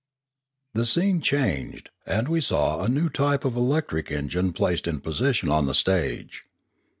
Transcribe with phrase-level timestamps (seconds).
[0.73, 4.99] The scene changed, and we saw a new type of elec tric engine placed in
[4.99, 6.43] position on the stage.